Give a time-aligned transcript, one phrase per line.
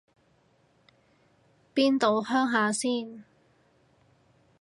[1.75, 3.23] 邊度鄉下先